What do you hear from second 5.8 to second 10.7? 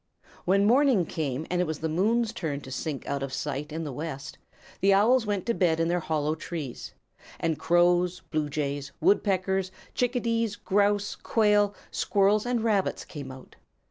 their hollow trees, and Crows, Blue Jays, Woodpeckers, Chickadees,